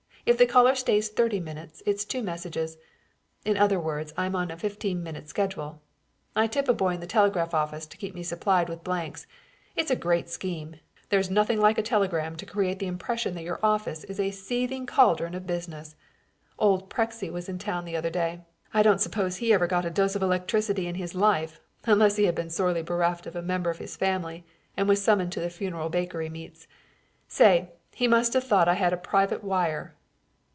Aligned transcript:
If 0.23 0.37
the 0.37 0.45
caller 0.45 0.75
stays 0.75 1.09
thirty 1.09 1.39
minutes, 1.39 1.81
it's 1.83 2.05
two 2.05 2.21
messages, 2.21 2.77
in 3.43 3.57
other 3.57 3.79
words 3.79 4.13
I'm 4.15 4.35
on 4.35 4.51
a 4.51 4.55
fifteen 4.55 5.01
minute 5.01 5.27
schedule. 5.27 5.81
I 6.35 6.45
tip 6.45 6.69
a 6.69 6.75
boy 6.75 6.93
in 6.93 6.99
the 6.99 7.07
telegraph 7.07 7.55
office 7.55 7.87
to 7.87 7.97
keep 7.97 8.13
me 8.13 8.21
supplied 8.21 8.69
with 8.69 8.83
blanks. 8.83 9.25
It's 9.75 9.89
a 9.89 9.95
great 9.95 10.29
scheme. 10.29 10.75
There's 11.09 11.31
nothing 11.31 11.59
like 11.59 11.79
a 11.79 11.83
telegram 11.83 12.35
to 12.35 12.45
create 12.45 12.77
the 12.77 12.85
impression 12.85 13.33
that 13.33 13.43
your 13.43 13.59
office 13.63 14.03
is 14.03 14.19
a 14.19 14.29
seething 14.29 14.85
caldron 14.85 15.33
of 15.33 15.47
business. 15.47 15.95
Old 16.59 16.87
Prexy 16.91 17.31
was 17.31 17.49
in 17.49 17.57
town 17.57 17.85
the 17.85 17.97
other 17.97 18.11
day. 18.11 18.41
I 18.75 18.83
don't 18.83 19.01
suppose 19.01 19.37
he 19.37 19.51
ever 19.51 19.65
got 19.65 19.85
a 19.85 19.89
dose 19.89 20.15
of 20.15 20.21
electricity 20.21 20.85
in 20.85 20.95
his 20.95 21.15
life 21.15 21.59
unless 21.85 22.17
he 22.17 22.25
had 22.25 22.35
been 22.35 22.51
sorely 22.51 22.83
bereft 22.83 23.25
of 23.25 23.35
a 23.35 23.41
member 23.41 23.71
of 23.71 23.79
his 23.79 23.97
family 23.97 24.45
and 24.77 24.87
was 24.87 25.03
summoned 25.03 25.31
to 25.31 25.39
the 25.39 25.49
funeral 25.49 25.89
baked 25.89 26.13
meats. 26.13 26.67
Say, 27.27 27.71
he 27.95 28.07
must 28.07 28.33
have 28.33 28.43
thought 28.43 28.67
I 28.69 28.75
had 28.75 28.93
a 28.93 28.97
private 28.97 29.43
wire!" 29.43 29.95